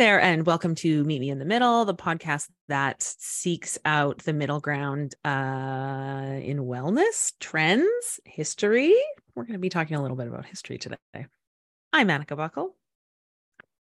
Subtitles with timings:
[0.00, 4.32] there, and welcome to Meet Me in the Middle, the podcast that seeks out the
[4.32, 8.96] middle ground uh, in wellness, trends, history.
[9.34, 10.96] We're going to be talking a little bit about history today.
[11.92, 12.74] I'm Annika Buckle.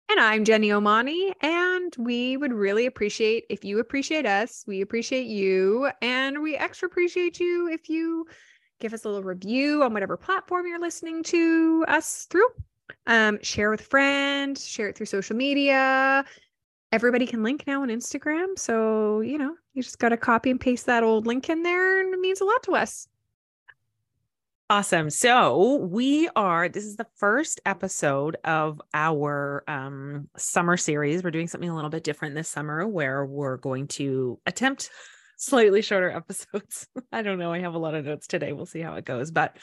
[0.09, 1.33] And I'm Jenny Omani.
[1.41, 4.63] And we would really appreciate if you appreciate us.
[4.65, 5.91] We appreciate you.
[6.03, 8.27] And we extra appreciate you if you
[8.79, 12.47] give us a little review on whatever platform you're listening to us through.
[13.07, 16.25] Um, share with friends, share it through social media.
[16.93, 18.59] Everybody can link now on Instagram.
[18.59, 22.01] So, you know, you just got to copy and paste that old link in there,
[22.01, 23.09] and it means a lot to us.
[24.69, 25.11] Awesome.
[25.11, 31.23] So we are, this is the first episode of our um, summer series.
[31.23, 34.91] We're doing something a little bit different this summer where we're going to attempt
[35.37, 36.89] slightly shorter episodes.
[37.13, 37.53] I don't know.
[37.53, 38.53] I have a lot of notes today.
[38.53, 39.31] We'll see how it goes.
[39.31, 39.57] But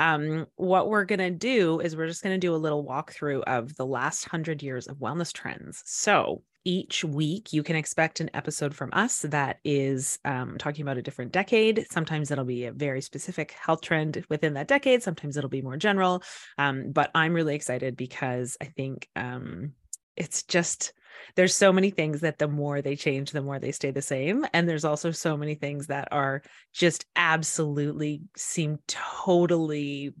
[0.00, 3.42] um, what we're going to do is we're just going to do a little walkthrough
[3.42, 5.82] of the last hundred years of wellness trends.
[5.84, 10.96] So each week you can expect an episode from us that is um, talking about
[10.96, 11.86] a different decade.
[11.90, 15.02] Sometimes it'll be a very specific health trend within that decade.
[15.02, 16.22] Sometimes it'll be more general.
[16.56, 19.72] Um, but I'm really excited because I think um,
[20.16, 20.94] it's just
[21.36, 24.44] there's so many things that the more they change the more they stay the same
[24.52, 30.12] and there's also so many things that are just absolutely seem totally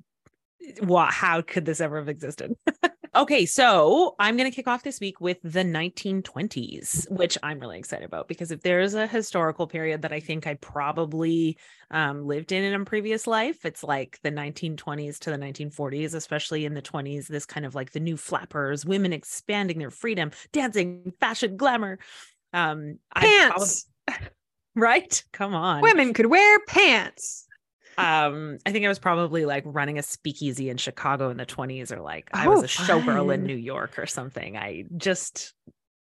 [0.66, 2.54] eh, what how could this ever have existed
[3.12, 7.76] Okay, so I'm going to kick off this week with the 1920s, which I'm really
[7.76, 11.58] excited about because if there's a historical period that I think I probably
[11.90, 16.64] um, lived in in a previous life, it's like the 1920s to the 1940s, especially
[16.64, 17.26] in the 20s.
[17.26, 21.98] This kind of like the new flappers, women expanding their freedom, dancing, fashion, glamour.
[22.52, 24.28] Um, pants, probably,
[24.76, 25.24] right?
[25.32, 27.48] Come on, women could wear pants
[28.00, 31.92] um i think i was probably like running a speakeasy in chicago in the 20s
[31.92, 34.56] or like oh, i was a showgirl in new york or something.
[34.56, 35.54] I just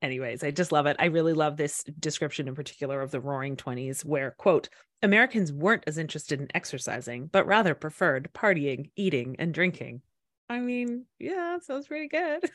[0.02, 0.97] anyways i just love it.
[0.98, 4.69] I really love this description in particular of the roaring 20s where quote
[5.02, 10.03] americans weren't as interested in exercising but rather preferred partying eating and drinking.
[10.48, 12.50] I mean yeah sounds pretty good.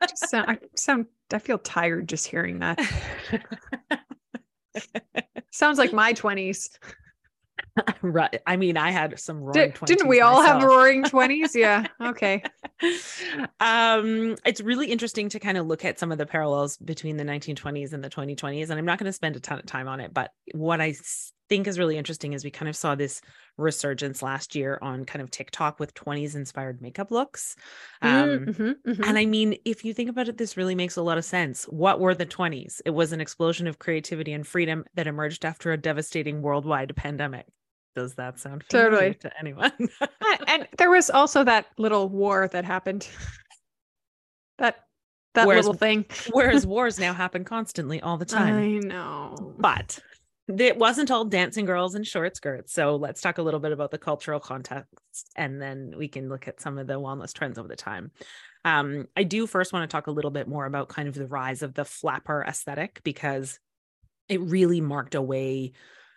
[0.00, 2.78] I sound i feel tired just hearing that.
[5.50, 6.68] Sounds like my 20s
[8.02, 8.40] right.
[8.46, 10.62] I mean, I had some roaring Did, Didn't we all myself.
[10.62, 11.54] have roaring 20s?
[11.54, 11.86] Yeah.
[12.04, 12.42] Okay.
[13.60, 17.24] um, it's really interesting to kind of look at some of the parallels between the
[17.24, 18.68] 1920s and the 2020s.
[18.70, 20.94] And I'm not going to spend a ton of time on it, but what I
[21.48, 23.20] think is really interesting is we kind of saw this
[23.56, 27.56] resurgence last year on kind of TikTok with 20s inspired makeup looks.
[28.02, 29.04] Mm, um, mm-hmm, mm-hmm.
[29.04, 31.64] And I mean, if you think about it, this really makes a lot of sense.
[31.64, 32.80] What were the 20s?
[32.84, 37.46] It was an explosion of creativity and freedom that emerged after a devastating worldwide pandemic.
[37.94, 39.72] Does that sound totally to anyone?
[40.48, 43.08] and there was also that little war that happened.
[44.58, 44.84] that
[45.34, 46.04] that whereas, little thing.
[46.32, 48.54] whereas wars now happen constantly all the time.
[48.54, 49.54] I know.
[49.58, 50.00] But
[50.48, 52.72] it wasn't all dancing girls in short skirts.
[52.72, 56.48] So let's talk a little bit about the cultural context and then we can look
[56.48, 58.10] at some of the wellness trends over the time.
[58.64, 61.26] Um, I do first want to talk a little bit more about kind of the
[61.26, 63.58] rise of the flapper aesthetic because
[64.28, 65.72] it really marked a way,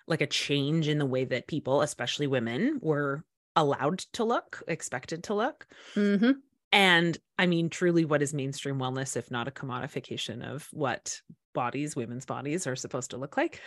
[0.07, 3.23] like a change in the way that people, especially women, were
[3.55, 5.67] allowed to look, expected to look.
[5.95, 6.31] Mm-hmm.
[6.71, 11.21] And I mean, truly, what is mainstream wellness if not a commodification of what
[11.53, 13.61] bodies, women's bodies, are supposed to look like?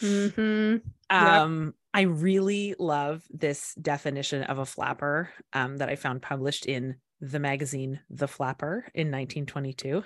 [0.00, 0.76] mm-hmm.
[1.10, 1.74] um, yep.
[1.94, 7.40] I really love this definition of a flapper um, that I found published in the
[7.40, 10.04] magazine The Flapper in 1922.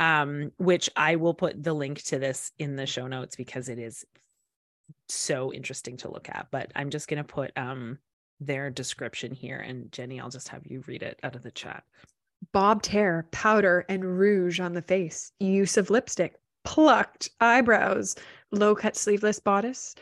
[0.00, 3.78] Um, which I will put the link to this in the show notes because it
[3.78, 4.04] is
[5.08, 6.48] so interesting to look at.
[6.50, 7.98] But I'm just going to put um,
[8.40, 9.58] their description here.
[9.58, 11.84] And Jenny, I'll just have you read it out of the chat.
[12.52, 18.16] Bobbed hair, powder, and rouge on the face, use of lipstick, plucked eyebrows,
[18.50, 19.94] low cut sleeveless bodice,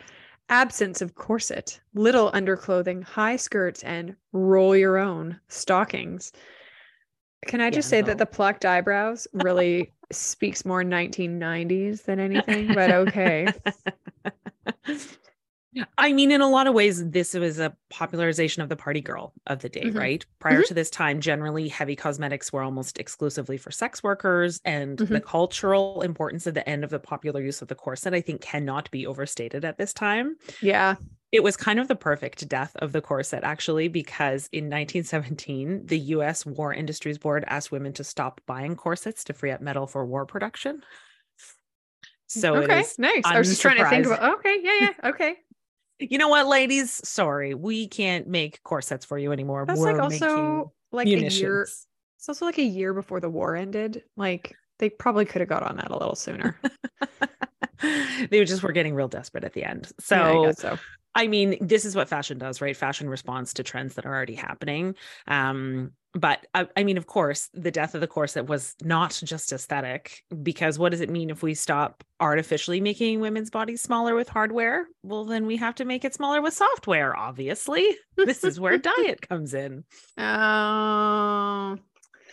[0.49, 6.33] absence of corset, little underclothing, high skirts, and roll your own stockings.
[7.47, 8.07] Can I just yeah, say no.
[8.09, 13.49] that the plucked eyebrows really speaks more 1990s than anything, but okay.
[15.97, 19.33] I mean, in a lot of ways, this was a popularization of the party girl
[19.47, 19.99] of the day, mm-hmm.
[19.99, 20.27] right?
[20.39, 20.69] Prior mm-hmm.
[20.69, 25.13] to this time, generally heavy cosmetics were almost exclusively for sex workers, and mm-hmm.
[25.13, 28.43] the cultural importance of the end of the popular use of the corset, I think,
[28.43, 30.37] cannot be overstated at this time.
[30.61, 30.97] Yeah.
[31.31, 35.99] It was kind of the perfect death of the corset, actually, because in 1917, the
[35.99, 40.05] US War Industries Board asked women to stop buying corsets to free up metal for
[40.05, 40.83] war production.
[42.33, 43.23] So okay, nice.
[43.25, 44.39] I was just trying to think about.
[44.39, 45.37] Okay, yeah, yeah, okay
[46.11, 47.01] you know what, ladies?
[47.07, 49.65] Sorry, we can't make corsets for you anymore.
[49.67, 51.33] That's We're like also like munitions.
[51.33, 51.63] a year.
[51.63, 54.03] It's also like a year before the war ended.
[54.17, 56.57] Like They probably could have got on that a little sooner.
[58.31, 59.93] they just were getting real desperate at the end.
[60.01, 60.79] So, Yeah, I so.
[61.15, 62.77] I mean, this is what fashion does, right?
[62.77, 64.95] Fashion responds to trends that are already happening.
[65.27, 69.53] Um, but I, I mean, of course, the death of the corset was not just
[69.53, 74.29] aesthetic, because what does it mean if we stop artificially making women's bodies smaller with
[74.29, 74.87] hardware?
[75.03, 77.97] Well, then we have to make it smaller with software, obviously.
[78.17, 79.85] this is where diet comes in.
[80.19, 81.79] Oh,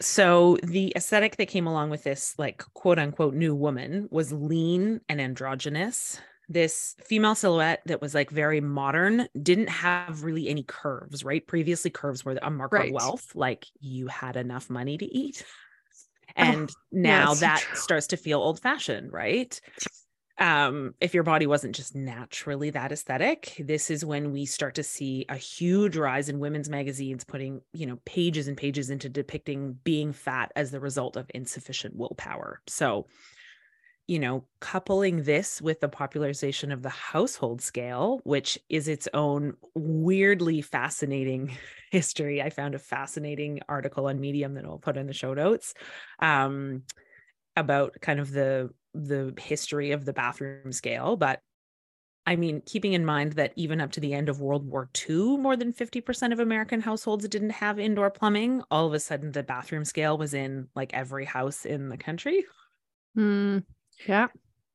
[0.01, 5.01] So the aesthetic that came along with this, like quote unquote, new woman was lean
[5.09, 6.19] and androgynous.
[6.51, 11.45] This female silhouette that was like very modern didn't have really any curves, right?
[11.45, 12.83] Previously, curves were a marker Right.
[12.83, 15.45] of wealth, like you had enough money to eat.
[16.35, 19.59] And now Oh, so that starts to feel old fashioned, right?
[20.37, 24.83] um if your body wasn't just naturally that aesthetic this is when we start to
[24.83, 29.73] see a huge rise in women's magazines putting you know pages and pages into depicting
[29.83, 33.05] being fat as the result of insufficient willpower so
[34.09, 39.53] you know coupling this with the popularization of the household scale which is its own
[39.75, 41.55] weirdly fascinating
[41.91, 42.41] history.
[42.41, 45.75] I found a fascinating article on medium that i'll put in the show notes
[46.19, 46.83] um
[47.55, 51.15] about kind of the the history of the bathroom scale.
[51.15, 51.41] But
[52.25, 55.37] i mean keeping in mind that even up to the end of world war ii
[55.37, 59.43] more than 50% of american households didn't have indoor plumbing all of a sudden the
[59.43, 62.43] bathroom scale was in like every house in the country.
[63.15, 63.59] Hmm.
[64.07, 64.27] Yeah.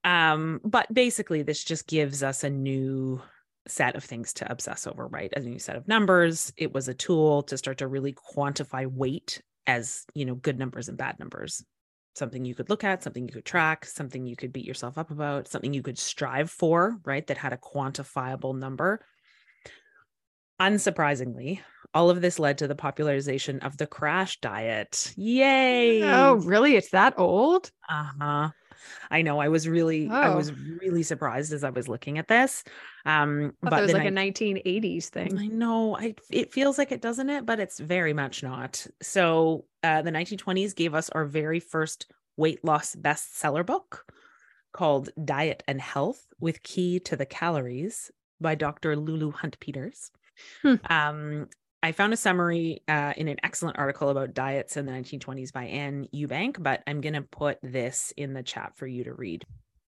[0.05, 3.21] um but basically this just gives us a new
[3.67, 6.95] set of things to obsess over right a new set of numbers it was a
[6.95, 11.65] tool to start to really quantify weight as you know good numbers and bad numbers
[12.15, 15.11] something you could look at something you could track something you could beat yourself up
[15.11, 19.01] about something you could strive for right that had a quantifiable number
[20.61, 21.61] unsurprisingly
[21.95, 26.77] all of this led to the popularization of the crash diet yay Oh, really?
[26.77, 27.71] It's that old?
[27.89, 28.51] uh-huh.
[29.11, 29.39] I know.
[29.39, 30.37] I was really, I Oh.
[30.37, 32.65] was really surprised as I was looking at this.
[33.05, 35.39] Um, I but it was like a 1980s thing.
[35.39, 35.97] I know.
[35.97, 37.47] I it feels like it, doesn't it?
[37.47, 38.87] But it's very much not.
[39.03, 44.13] So, uh, the 1920s gave us our very first weight loss bestseller book
[44.73, 48.11] called Diet and Health with Key to the Calories
[48.41, 48.97] by Dr.
[48.97, 50.11] Lulu Hunt Peters.
[50.63, 50.75] Hmm.
[50.91, 51.49] Um,
[51.85, 55.65] I found a summary uh, in an excellent article about diets in the 1920s by
[55.65, 59.45] Anne Ewbank, but I'm going to put this in the chat for you to read.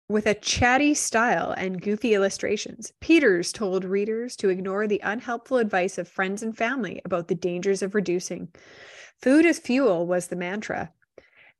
[0.09, 5.99] With a chatty style and goofy illustrations, Peters told readers to ignore the unhelpful advice
[5.99, 8.51] of friends and family about the dangers of reducing.
[9.21, 10.93] Food as fuel was the mantra.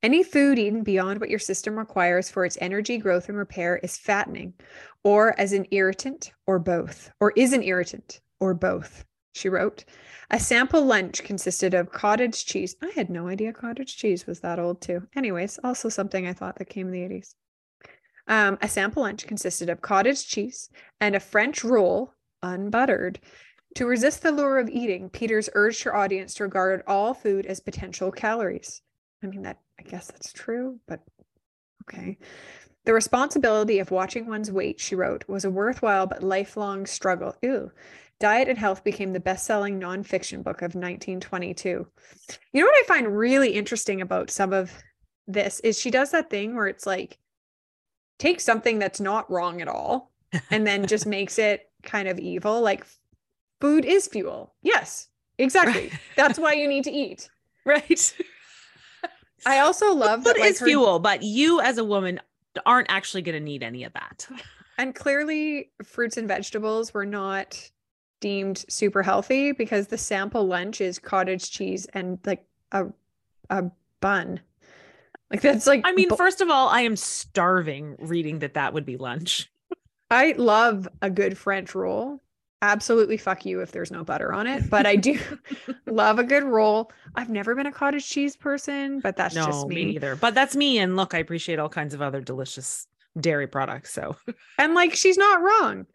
[0.01, 3.99] Any food eaten beyond what your system requires for its energy, growth, and repair is
[3.99, 4.55] fattening,
[5.03, 9.85] or as an irritant, or both, or is an irritant, or both, she wrote.
[10.31, 12.77] A sample lunch consisted of cottage cheese.
[12.83, 15.07] I had no idea cottage cheese was that old, too.
[15.17, 17.35] Anyways, also something I thought that came in the 80s.
[18.29, 23.19] Um, a sample lunch consisted of cottage cheese and a French roll, unbuttered.
[23.77, 27.61] To resist the lure of eating, Peters urged her audience to regard all food as
[27.61, 28.83] potential calories.
[29.23, 31.01] I mean, that I guess that's true, but
[31.93, 32.19] okay.
[32.85, 37.37] The responsibility of watching one's weight, she wrote, was a worthwhile but lifelong struggle.
[37.43, 37.71] Ew.
[38.19, 41.87] Diet and Health became the best selling nonfiction book of 1922.
[42.53, 44.73] You know what I find really interesting about some of
[45.27, 47.19] this is she does that thing where it's like,
[48.19, 50.13] take something that's not wrong at all
[50.51, 52.61] and then just makes it kind of evil.
[52.61, 52.87] Like
[53.61, 54.55] food is fuel.
[54.63, 55.89] Yes, exactly.
[55.89, 56.01] Right.
[56.17, 57.29] That's why you need to eat.
[57.67, 58.15] Right.
[59.47, 62.21] I also love Food that like is her- fuel, but you as a woman
[62.67, 64.29] aren't actually going to need any of that.
[64.79, 67.71] and clearly fruits and vegetables were not
[68.21, 72.87] deemed super healthy because the sample lunch is cottage cheese and like a
[73.49, 73.65] a
[74.01, 74.41] bun.
[75.31, 78.75] Like that's like I mean, bu- first of all, I am starving reading that that
[78.75, 79.51] would be lunch.
[80.11, 82.21] I love a good French roll.
[82.63, 85.19] Absolutely fuck you if there's no butter on it, but I do
[85.87, 86.93] love a good roll.
[87.15, 89.85] I've never been a cottage cheese person, but that's no, just me me.
[89.87, 90.15] neither.
[90.15, 90.79] But that's me.
[90.79, 92.87] And look, I appreciate all kinds of other delicious
[93.19, 93.93] dairy products.
[93.93, 94.17] So
[94.59, 95.87] And like she's not wrong.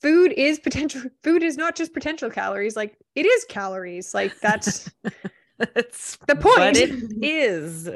[0.00, 4.14] Food is potential food is not just potential calories, like it is calories.
[4.14, 4.90] Like that's
[5.58, 6.76] that's The point.
[6.76, 6.90] it
[7.22, 7.88] is.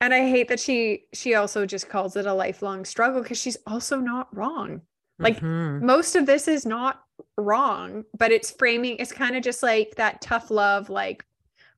[0.00, 3.56] and I hate that she she also just calls it a lifelong struggle because she's
[3.66, 4.82] also not wrong.
[5.18, 5.82] Like, Mhm.
[5.82, 7.02] Most of this is not
[7.36, 11.24] wrong, but it's framing it's kind of just like that tough love like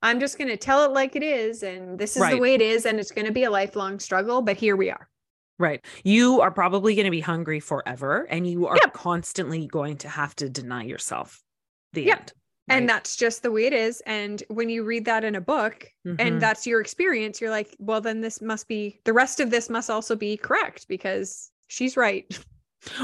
[0.02, 2.62] I'm just going to tell it like it is and this is the way it
[2.62, 5.09] is and it's going to be a lifelong struggle, but here we are.
[5.59, 5.85] Right.
[6.04, 8.88] You are probably going to be hungry forever and you are Yeah.
[8.94, 11.42] constantly going to have to deny yourself
[11.92, 12.16] the Yeah.
[12.16, 12.32] end.
[12.68, 14.00] And that's just the way it is.
[14.06, 16.16] And when you read that in a book Mhm.
[16.18, 19.68] and that's your experience, you're like, well, then this must be the rest of this
[19.68, 22.26] must also be correct because she's right.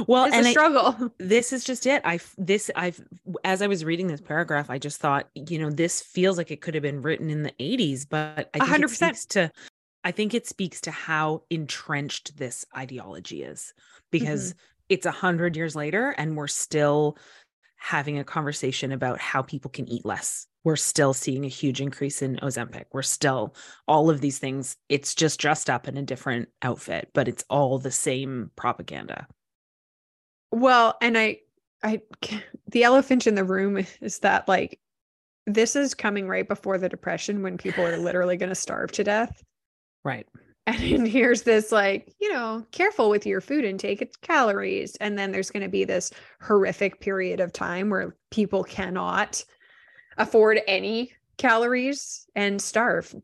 [0.06, 1.12] well, It's and a I- struggle.
[1.18, 2.02] this is just it.
[2.04, 3.00] I this I've
[3.44, 6.60] as I was reading this paragraph, I just thought, you know, this feels like it
[6.60, 9.16] could have been written in the 80s, but I think hundred it percent.
[9.16, 9.50] speaks to
[10.04, 13.74] I think it speaks to how entrenched this ideology is
[14.12, 14.58] because mm-hmm.
[14.88, 17.18] it's a hundred years later and we're still
[17.76, 20.46] having a conversation about how people can eat less.
[20.64, 22.84] We're still seeing a huge increase in Ozempic.
[22.92, 23.54] We're still
[23.86, 24.76] all of these things.
[24.88, 29.26] It's just dressed up in a different outfit, but it's all the same propaganda.
[30.56, 31.40] Well, and I,
[31.82, 32.00] I,
[32.68, 34.80] the elephant in the room is that like,
[35.46, 39.04] this is coming right before the depression when people are literally going to starve to
[39.04, 39.44] death.
[40.02, 40.26] Right.
[40.66, 44.96] And here's this like, you know, careful with your food intake, it's calories.
[44.96, 46.10] And then there's going to be this
[46.40, 49.44] horrific period of time where people cannot
[50.16, 53.14] afford any calories and starve.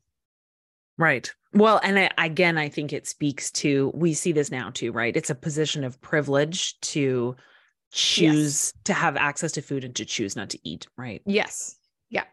[0.98, 1.32] Right.
[1.54, 5.16] Well, and I, again, I think it speaks to we see this now too, right?
[5.16, 7.36] It's a position of privilege to
[7.92, 11.20] choose to have access to food and to choose not to eat, right?
[11.26, 11.76] Yes.
[12.08, 12.24] Yeah.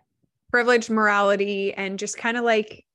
[0.52, 2.86] Privilege, morality, and just kind of like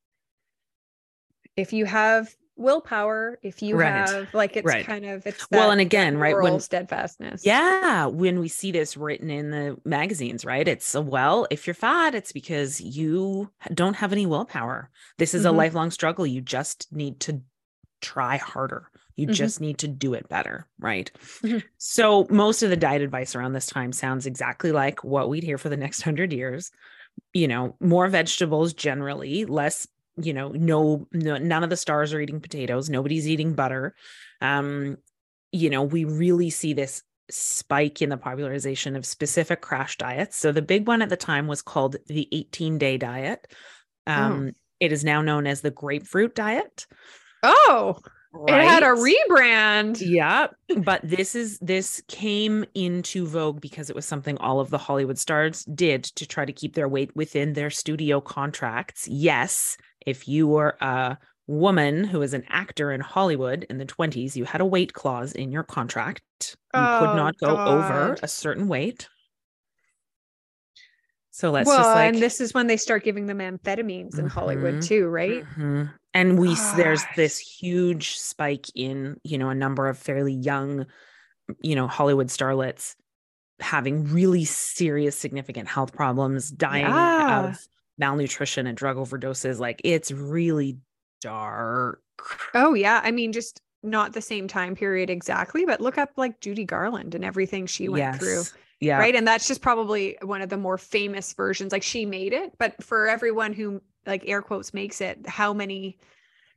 [1.56, 3.92] if you have willpower, if you Right.
[4.08, 4.84] have like it's Right.
[4.84, 7.42] kind of it's Well, and again, right, when- steadfastness.
[7.44, 10.66] Yeah, when we see this written in the magazines, right?
[10.66, 14.90] It's a, well, if you're fat, it's because you don't have any willpower.
[15.18, 15.54] This is a Mhm.
[15.54, 16.26] lifelong struggle.
[16.26, 17.42] You just need to
[18.02, 18.90] try harder.
[19.16, 19.34] You Mhm.
[19.36, 21.10] just need to do it better, right?
[21.42, 21.64] Mhm.
[21.78, 25.58] So, most of the diet advice around this time sounds exactly like what we'd hear
[25.58, 26.70] for the next 100 years.
[27.34, 32.20] You know, more vegetables generally, less you know no, no none of the stars are
[32.20, 33.94] eating potatoes nobody's eating butter.
[34.40, 34.98] Um
[35.52, 40.36] you know we really see this spike in the popularization of specific crash diets.
[40.36, 43.46] So the big one at the time was called the 18 day diet.
[44.06, 46.86] Um it is now known as the grapefruit diet.
[47.42, 47.96] Oh,
[48.48, 50.00] it had a rebrand.
[50.00, 54.78] yeah but this is this came into vogue because it was something all of the
[54.78, 59.06] hollywood stars did to try to keep their weight within their studio contracts.
[59.08, 59.76] Yes
[60.06, 64.44] if you were a woman who was an actor in hollywood in the 20s you
[64.44, 68.68] had a weight clause in your contract you could Oh, not go over a certain
[68.68, 69.08] weight
[71.30, 74.26] so let's well, just like and this is when they start giving them amphetamines in
[74.26, 74.80] Hollywood Mhm.
[74.80, 75.46] too, right?
[75.56, 75.94] Mhm.
[76.14, 80.86] And we s- there's this huge spike in, you know, a number of fairly young,
[81.62, 82.96] you know, Hollywood starlets
[83.60, 87.24] having really serious significant health problems, dying Yeah.
[87.28, 87.66] of
[87.98, 89.58] malnutrition and drug overdoses.
[89.58, 90.78] Like it's really
[91.20, 92.00] dark.
[92.54, 96.40] Oh yeah, I mean just not the same time period exactly, but look up like
[96.40, 98.42] Judy Garland and everything she went through.
[98.80, 98.98] Yeah.
[98.98, 102.52] right and that's just probably one of the more famous versions like she made it
[102.58, 105.96] but for everyone who like air quotes makes it how many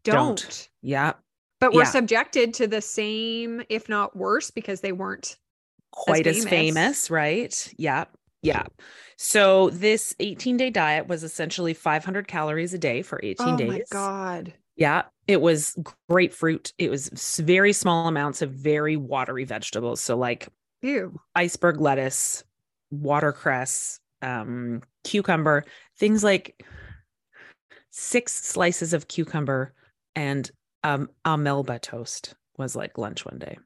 [0.03, 0.69] don't, Don't.
[0.81, 1.13] Yeah.
[1.61, 1.89] but we're Yeah.
[1.91, 5.37] subjected to the same if not worse because they weren't
[5.91, 6.49] quite as famous.
[6.49, 7.73] famous, right?
[7.77, 8.05] Yeah.
[8.41, 8.65] Yeah.
[9.17, 13.67] So this 18 day diet was essentially 500 calories a day for 18 oh days.
[13.67, 15.77] Oh my god Yeah, it was
[16.09, 16.71] grapefruit.
[16.77, 20.01] It was very small amounts of very watery vegetables.
[20.01, 20.49] So like
[20.81, 22.43] ew iceberg lettuce,
[22.91, 25.65] watercress, um, cucumber,
[25.97, 26.63] things like
[27.91, 29.73] six slices of cucumber
[30.15, 30.51] and
[30.83, 33.57] um, a melba toast was like lunch one day.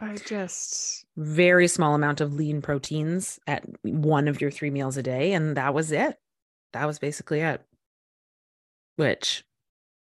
[0.00, 5.02] I just Very small amount of lean proteins at one of your three meals a
[5.02, 6.18] day, and that was it.
[6.72, 7.62] That was basically it.
[8.96, 9.44] Which,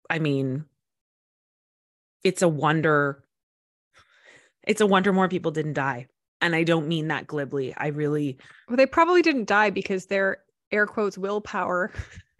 [0.09, 0.65] I mean,
[2.23, 3.23] it's a wonder.
[4.65, 6.07] It's a wonder more people didn't die.
[6.41, 7.75] And I don't mean that glibly.
[7.75, 8.37] I really
[8.69, 10.37] well they probably didn't die because their
[10.71, 11.91] air quotes willpower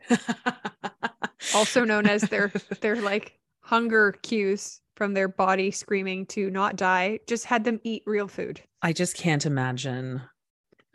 [1.54, 7.20] also known as their their like hunger cues from their body screaming to not die
[7.26, 10.22] just had them eat real food I just can't imagine.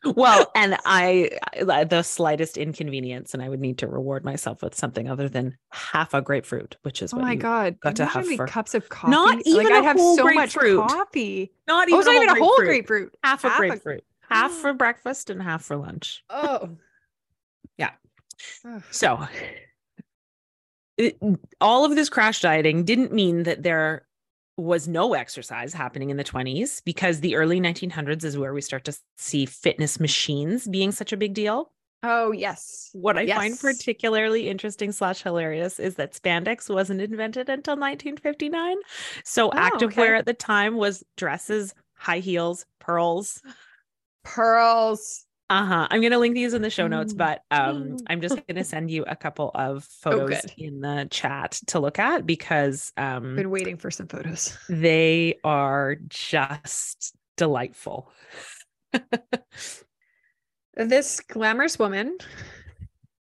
[0.05, 1.31] Well, and I,
[1.67, 5.57] I- the slightest inconvenience, and I would need to reward myself with something other than
[5.73, 7.81] half a grapefruit, which is Oh what my god!
[7.81, 9.11] got to have for- cups of coffee.
[9.11, 11.53] Not even like a I'd have whole so much coffee.
[11.67, 12.87] not Oh, even, it's not even a whole grapefruit.
[12.87, 13.15] grapefruit.
[13.25, 16.23] half a Half a- grapefruit, half for breakfast and half for lunch.
[16.29, 16.77] Oh,
[17.79, 17.91] Yeah.
[18.91, 19.27] So,
[20.97, 21.19] it,
[21.61, 24.07] all of this crash dieting didn't mean that there
[24.57, 28.85] was no exercise happening in the 20s because the early 1900s is where we start
[28.85, 31.73] to see fitness machines being such a big deal.
[32.07, 32.91] Oh yes.
[32.93, 38.77] What I find particularly interesting slash hilarious is that spandex wasn't invented until 1959.
[39.25, 40.15] So oh, activewear okay.
[40.19, 43.41] at the time was dresses, high heels, pearls.
[44.23, 45.25] Pearls.
[45.51, 45.87] Uh-huh.
[45.91, 47.19] I'm gonna link these in the show notes, Mm.
[47.19, 47.97] but um.
[48.09, 50.53] I'm just gonna send you a couple of photos good.
[50.57, 54.57] in the chat to look at because um Been waiting for some photos.
[54.69, 58.11] they are just delightful.
[60.77, 62.19] This glamorous woman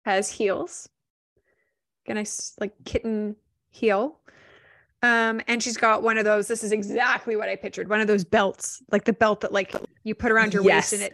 [0.04, 0.90] has heels,
[2.06, 3.38] a nice like kitten
[3.70, 4.20] heel.
[5.02, 6.48] Um, and she's got one of those.
[6.48, 7.90] This is exactly what I pictured.
[7.90, 11.02] One of those belts, like the belt that like you put around your waist and
[11.02, 11.14] it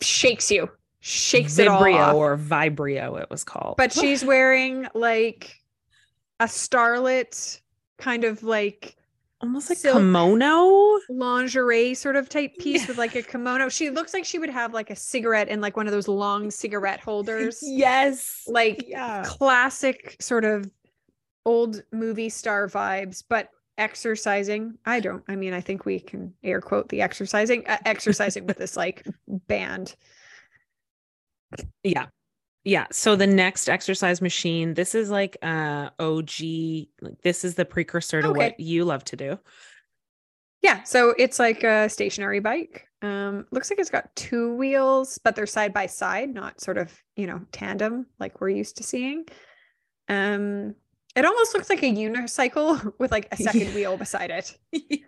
[0.00, 2.14] shakes you, shakes it all Vibrio off.
[2.14, 3.76] or Vibrio, it was called.
[3.76, 5.54] But she's wearing like
[6.40, 7.60] a starlet
[7.98, 8.96] kind of like
[9.42, 10.98] almost like kimono.
[11.10, 12.88] lingerie sort of type piece Yeah.
[12.88, 13.68] with like a kimono.
[13.68, 16.50] She looks like she would have like a cigarette in like one of those long
[16.50, 17.58] cigarette holders.
[17.62, 18.44] Yes.
[18.46, 19.22] Like yeah.
[19.26, 20.70] classic sort of
[21.46, 23.48] old movie star vibes, but
[23.78, 24.74] exercising.
[24.84, 28.58] I don't, I mean, I think we can air quote the exercising, uh, exercising with
[28.58, 29.94] this like band.
[31.82, 32.06] Yeah.
[32.64, 32.86] Yeah.
[32.90, 36.30] So the next exercise machine, this is like uh OG,
[37.00, 38.36] like this is the precursor to Okay.
[38.38, 39.38] what you love to do.
[40.62, 40.82] Yeah.
[40.82, 42.88] So it's like a stationary bike.
[43.02, 46.92] Um, looks like it's got two wheels, but they're side by side, not sort of,
[47.14, 49.26] you know, tandem like we're used to seeing.
[50.08, 50.74] Um,
[51.16, 53.74] it almost looks like a unicycle with like a second Yeah.
[53.74, 54.56] wheel beside it.
[54.72, 54.98] yeah.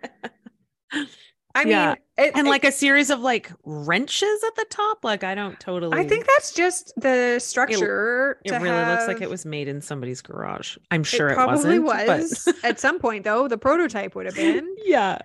[1.55, 1.95] I mean, Yeah.
[2.17, 5.03] it, And it- like a series of like wrenches at the top.
[5.03, 8.39] Like I don't totally I think that's just the structure.
[8.45, 10.77] it to really looks like it was made in somebody's garage.
[10.91, 13.47] I'm sure it, probably was but- at some point though.
[13.47, 14.67] The prototype would have been.
[14.83, 15.19] yeah.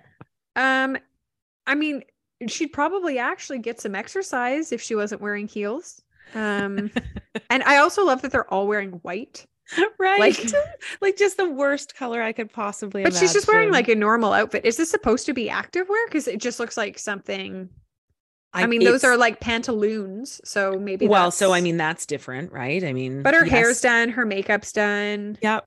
[0.55, 0.97] Um,
[1.67, 2.03] I mean,
[2.47, 6.01] she'd probably actually get some exercise if she wasn't wearing heels.
[6.33, 6.91] Um,
[7.49, 9.45] and I also love that they're all wearing white,
[9.99, 10.19] Right.
[10.19, 10.51] Like-
[11.01, 14.33] Like, just the worst color I could possibly but she's just wearing like a normal
[14.33, 14.65] outfit.
[14.65, 16.07] Is this supposed to be active wear?
[16.07, 17.69] Because it just looks like something.
[18.53, 21.07] I, mean, those are like pantaloons, so maybe.
[21.07, 22.83] well, so I mean that's different, right?
[22.83, 25.37] I mean but her hair's done, her makeup's done.
[25.41, 25.59] Yeah.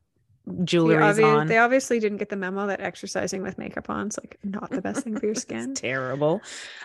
[0.49, 1.47] They, Jewelry's obvi- on.
[1.47, 4.81] they obviously didn't get the memo that exercising with makeup on is like not the
[4.83, 5.75] best thing for your It's skin.
[5.75, 6.41] terrible.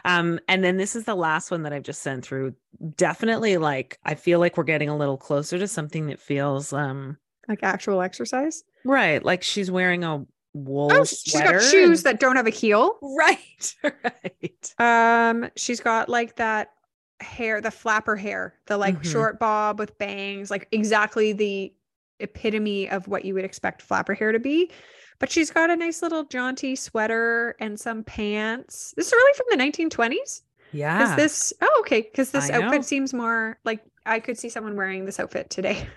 [0.06, 2.54] Um, and then this is the last one that I've just sent through.
[2.98, 7.18] Definitely like I feel like we're getting a little closer to something that feels um
[7.48, 8.64] Like actual exercise.
[8.86, 9.24] right.
[9.24, 12.52] Like she's wearing a wool Oh, she's sweater got shoes and- that don't have a
[12.52, 12.98] heel.
[13.02, 14.74] right, right.
[14.80, 16.70] Um, she's got like that
[17.20, 19.12] hair, the flapper hair, the like Mhm.
[19.12, 21.74] short bob with bangs, like exactly the
[22.20, 24.72] epitome of what you would expect flapper hair to be.
[25.20, 28.94] But she's got a nice little jaunty sweater and some pants.
[28.98, 30.42] This is really from the 1920s.
[30.72, 30.98] Yeah.
[30.98, 32.02] Because this, oh, okay.
[32.02, 32.66] Because this I know.
[32.66, 35.88] outfit seems more like I could see someone wearing this outfit today.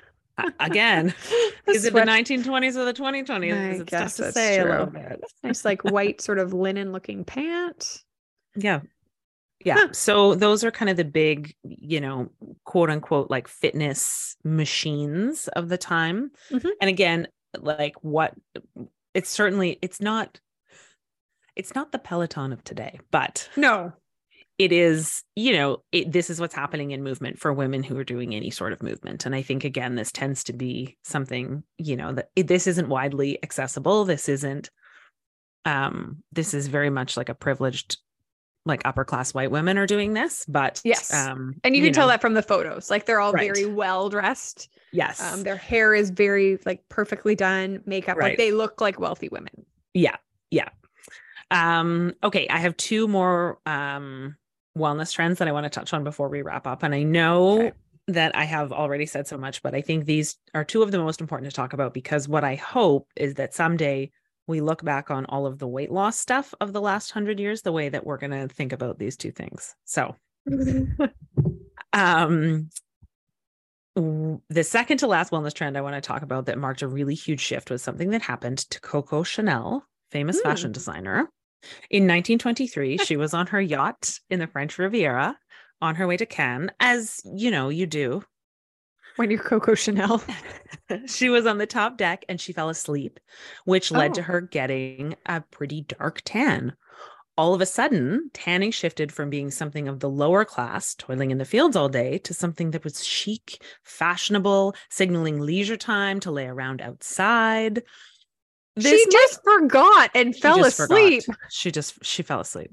[0.60, 1.14] Again,
[1.66, 3.80] is it the 1920s or the 2020s?
[3.80, 5.20] I guess to that's say a little bit.
[5.42, 8.04] nice, like white, sort of linen looking pant.
[8.54, 8.80] Yeah.
[9.66, 9.88] Yeah.
[9.92, 12.30] So those are kind of the big, you know,
[12.64, 16.30] quote unquote, like fitness machines of the time.
[16.50, 16.70] Mhm.
[16.80, 18.34] And again, like what
[19.12, 20.40] it's certainly, it's not,
[21.56, 23.92] it's not the Peloton of today, but No,
[24.58, 28.04] it is, you know, it, this is what's happening in movement for women who are
[28.04, 29.26] doing any sort of movement.
[29.26, 32.88] And I think, again, this tends to be something, you know, that it, this isn't
[32.88, 34.04] widely accessible.
[34.04, 34.70] This isn't,
[35.64, 37.98] um, this is very much like a privileged,
[38.66, 41.14] like upper class white women are doing this, but Yes.
[41.14, 42.90] um, and you can tell that from the photos.
[42.90, 43.50] Like they're all Right.
[43.54, 44.68] very well dressed.
[44.92, 47.82] yes, Um, their hair is very like perfectly done.
[47.86, 48.30] Makeup, Right.
[48.30, 49.64] like they look like wealthy women.
[49.94, 50.16] yeah,
[50.50, 50.68] yeah.
[51.50, 54.36] Um, okay, I have two more um
[54.76, 56.82] wellness trends that I want to touch on before we wrap up.
[56.82, 57.72] And I know Okay.
[58.08, 60.98] that I have already said so much, but I think these are two of the
[60.98, 64.10] most important to talk about because what I hope is that someday
[64.46, 67.62] we look back on all of the weight loss stuff of the last hundred years
[67.62, 69.74] the way that we're going to think about these two things.
[69.84, 70.14] So,
[71.92, 72.68] um,
[73.94, 77.14] the second to last wellness trend I want to talk about that marked a really
[77.14, 80.48] huge shift was something that happened to Coco Chanel, famous Hmm.
[80.48, 81.30] fashion designer.
[81.90, 85.36] In 1923, she was on her yacht in the French Riviera
[85.80, 88.22] on her way to Cannes, as you know, you do.
[89.16, 90.22] When you're Coco Chanel.
[91.06, 93.18] she was on the top deck and she fell asleep,
[93.64, 94.24] which led to Oh.
[94.24, 96.74] her getting a pretty dark tan.
[97.38, 101.36] All of a sudden, tanning shifted from being something of the lower class, toiling in
[101.36, 106.46] the fields all day, to something that was chic, fashionable, signaling leisure time to lay
[106.46, 107.82] around outside.
[108.78, 110.98] she might- just forgot and she fell just forgot.
[110.98, 111.22] asleep.
[111.50, 112.70] She just she fell asleep.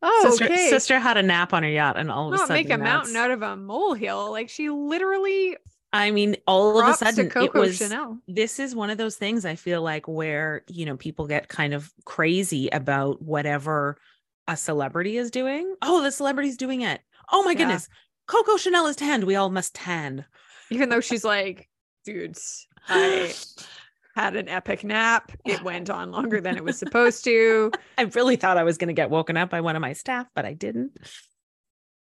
[0.00, 0.68] Oh, sister, okay.
[0.70, 2.78] sister had a nap on her yacht, and all of a Not sudden, make a
[2.78, 4.30] mountain out of a molehill.
[4.30, 5.56] Like she literally
[5.92, 7.78] I mean, all of a sudden, it was.
[7.78, 8.18] Chanel.
[8.28, 11.72] this is one of those things I feel like where, you know, people get kind
[11.72, 13.98] of crazy about whatever
[14.46, 15.74] a celebrity is doing.
[15.82, 17.00] Oh, the celebrity's doing it.
[17.32, 17.58] Oh my Yeah.
[17.58, 17.88] goodness.
[18.26, 19.24] Coco Chanel is tanned.
[19.24, 20.26] We all must tan.
[20.70, 21.68] Even though she's like,
[22.04, 23.32] dudes, I
[24.18, 25.32] had an epic nap.
[25.44, 27.70] It went on longer than it was supposed to.
[27.96, 30.26] I really thought I was going to get woken up by one of my staff,
[30.34, 30.92] but I didn't.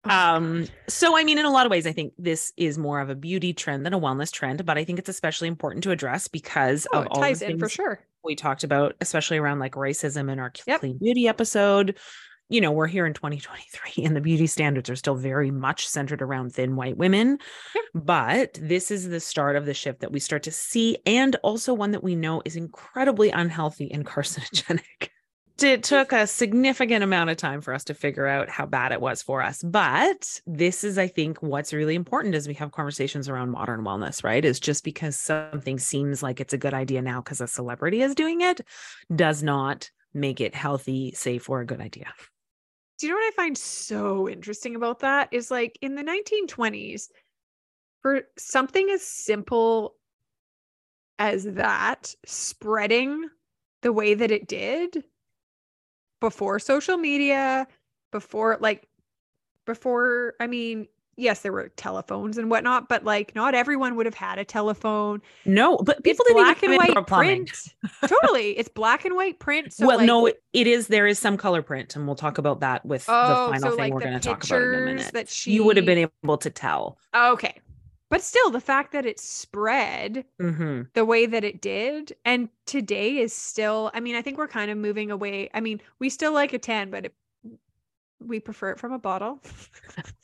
[0.05, 3.01] Oh, Um, so I mean, in a lot of ways, I think this is more
[3.01, 5.91] of a beauty trend than a wellness trend, but I think it's especially important to
[5.91, 8.05] address because Oh, of all ties the in for sure.
[8.25, 10.81] we talked about, especially around like racism in our Yep.
[10.81, 11.99] clean beauty episode.
[12.53, 16.21] You know, we're here in 2023 and the beauty standards are still very much centered
[16.21, 17.39] around thin white women.
[17.95, 21.73] But this is the start of the shift that we start to see, and also
[21.73, 25.09] one that we know is incredibly unhealthy and carcinogenic.
[25.63, 29.01] It took a significant amount of time for us to figure out how bad it
[29.01, 29.63] was for us.
[29.63, 34.23] But this is, I think, what's really important as we have conversations around modern wellness,
[34.23, 34.45] right?
[34.45, 38.15] Is just because something seems like it's a good idea now because a celebrity is
[38.15, 38.61] doing it
[39.15, 42.13] does not make it healthy, safe, or a good idea.
[43.03, 45.29] Do you know what I find so interesting about that?
[45.33, 47.09] Is like in the 1920s,
[48.01, 49.97] for something as simple
[51.19, 53.29] as that spreading
[53.83, 55.05] the way that it did
[56.21, 57.67] before social media,
[58.13, 58.89] before like,
[59.67, 64.15] before, I mean, yes, there were telephones and whatnot, but like not everyone would have
[64.15, 65.21] had a telephone.
[65.45, 67.51] No, but people it's didn't black even and white print.
[68.07, 68.59] totally.
[68.59, 69.73] It's black and white print.
[69.73, 70.89] So well, like, no, it- is.
[70.89, 73.71] There is some color print, and we'll talk about that with Oh, the final so,
[73.71, 75.13] thing like, we're going to talk about in a minute.
[75.13, 76.99] that you would have been able to tell.
[77.15, 77.61] Okay.
[78.09, 83.17] But still, the fact that it spread hmm the way that it did and today
[83.17, 85.49] is still, I mean, I think we're kind of moving away.
[85.55, 87.15] I mean, we still like a 10, but it,
[88.21, 89.41] we prefer it from a bottle.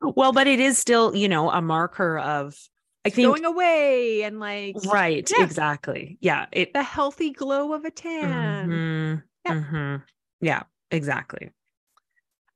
[0.00, 2.56] Well, but it is still, you know, a marker of.
[3.04, 5.44] I think Going away and like right, Yeah.
[5.44, 6.18] exactly.
[6.20, 6.74] Yeah, it.
[6.74, 8.68] the healthy glow of a tan.
[8.68, 9.52] Mhm, Yeah.
[9.54, 10.02] mhm.
[10.40, 11.50] Yeah, exactly.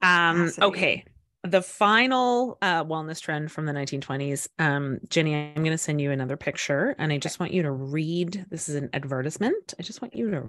[0.02, 0.50] Um.
[0.60, 1.04] Okay.
[1.44, 4.46] The final uh, wellness trend from the 1920s.
[4.60, 7.72] Um, Jenny, I'm going to send you another picture, and I just want you to
[7.72, 8.46] read.
[8.48, 9.74] This is an advertisement.
[9.78, 10.48] I just want you to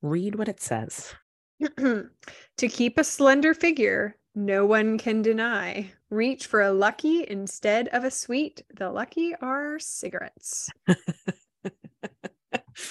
[0.00, 1.12] read what it says.
[1.76, 2.08] to
[2.68, 5.90] keep a slender figure, no one can deny.
[6.10, 8.62] Reach for a lucky instead of a sweet.
[8.76, 10.70] The lucky are cigarettes.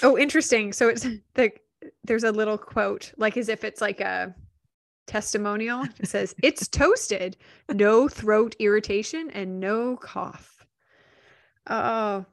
[0.02, 0.72] oh, interesting.
[0.72, 1.50] So it's the
[2.04, 4.34] there's a little quote, like as if it's like a
[5.06, 5.84] testimonial.
[5.98, 7.36] It says, It's toasted,
[7.72, 10.66] no throat irritation, and no cough.
[11.68, 12.24] Oh,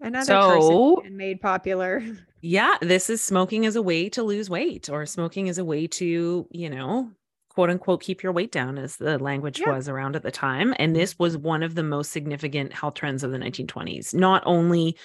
[0.00, 2.02] another So- person made popular.
[2.40, 5.88] Yeah, this is smoking as a way to lose weight, or smoking as a way
[5.88, 7.10] to, you know,
[7.58, 9.72] quote unquote, keep your weight down, as the language Yeah.
[9.74, 10.76] was around at the time.
[10.78, 14.14] And this was one of the most significant health trends of the 1920s.
[14.14, 14.96] Not only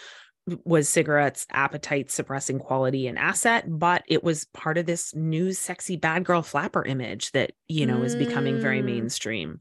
[0.63, 5.95] was cigarettes appetite suppressing quality and asset, but it was part of this new sexy
[5.97, 8.85] bad girl flapper image that, you know, is becoming very Mm.
[8.85, 9.59] mainstream.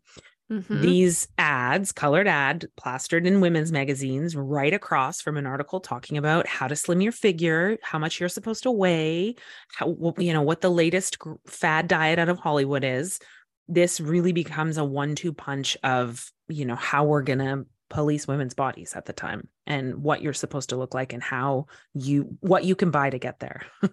[0.53, 0.95] Mhm.
[0.95, 6.47] These ads, colored ad, plastered in women's magazines, right across from an article talking about
[6.47, 9.35] how to slim your figure, how much you're supposed to weigh,
[9.77, 13.21] how you know what the latest fad diet out of Hollywood is.
[13.69, 18.95] This really becomes a one-two punch of you know how we're gonna police women's bodies
[18.97, 22.75] at the time and what you're supposed to look like and how you what you
[22.75, 23.63] can buy to get there.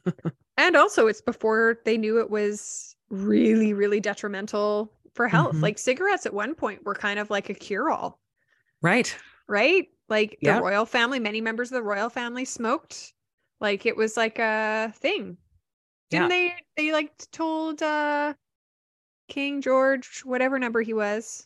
[0.57, 5.53] And also, it's before they knew it was really, really detrimental for health.
[5.53, 5.61] Mhm.
[5.61, 8.21] Like cigarettes at one point were kind of like a cure all,
[8.81, 9.13] right.
[9.49, 9.89] right?
[10.07, 13.13] Like the royal family, many members of the royal family smoked.
[13.59, 15.35] Like it was like a thing.
[16.09, 16.55] Didn't they?
[16.77, 18.33] They like told uh
[19.27, 21.45] King George, whatever number he was,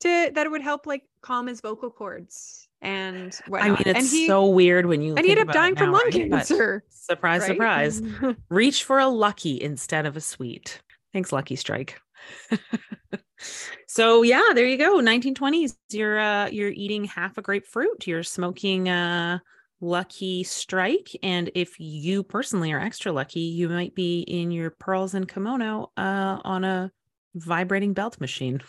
[0.00, 4.26] to that it would help like calm his vocal cords and I mean, it's he
[4.26, 6.28] so weird when you and he ended up dying it from lung right?
[6.28, 6.82] But cancer.
[6.90, 7.46] surprise, right?
[7.46, 8.02] surprise.
[8.50, 10.82] reach for a lucky instead of a sweet.
[11.12, 12.00] Thanks, Lucky Strike.
[13.86, 15.00] so yeah, there you go.
[15.00, 15.76] 1920s.
[15.90, 18.06] You're uh you're eating half a grapefruit.
[18.06, 19.38] You're smoking uh
[19.80, 21.10] Lucky Strike.
[21.22, 25.90] And if you personally are extra lucky, you might be in your pearls and kimono
[25.96, 26.90] uh on a
[27.34, 28.60] vibrating belt machine.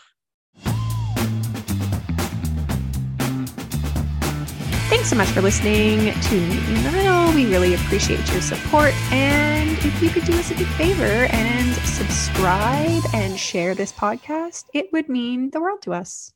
[4.90, 7.34] Thanks so much for listening to Meet Me in the Middle.
[7.34, 8.94] We really appreciate your support.
[9.12, 14.66] And if you could do us a big favor and subscribe and share this podcast,
[14.74, 16.34] it would mean the world to us.